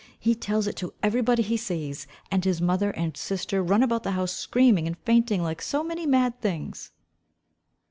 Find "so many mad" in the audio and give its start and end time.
5.61-6.41